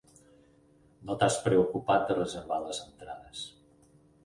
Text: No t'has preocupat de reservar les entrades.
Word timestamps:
No 1.09 1.17
t'has 1.23 1.37
preocupat 1.49 2.09
de 2.09 2.17
reservar 2.21 2.59
les 2.65 2.83
entrades. 2.89 3.47